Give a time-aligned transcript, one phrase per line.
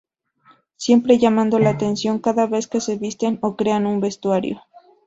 [0.77, 4.63] Siempre llamando la atención cada vez que se visten o crean un vestuario.